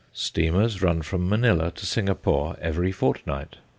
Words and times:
Steamers 0.13 0.81
run 0.81 1.03
from 1.03 1.29
Manilla 1.29 1.69
to 1.75 1.85
Singapore 1.85 2.57
every 2.59 2.91
fortnight. 2.91 3.57